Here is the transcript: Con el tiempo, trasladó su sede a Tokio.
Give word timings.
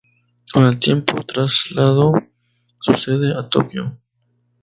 Con 0.51 0.63
el 0.63 0.79
tiempo, 0.79 1.23
trasladó 1.27 2.13
su 2.79 2.95
sede 2.97 3.35
a 3.37 3.47
Tokio. 3.47 3.99